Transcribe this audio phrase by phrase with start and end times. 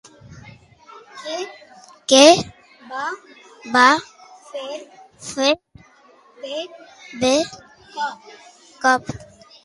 [2.13, 2.21] Què
[3.73, 3.89] va
[5.25, 5.51] fer
[7.25, 7.35] de
[8.87, 9.15] cop?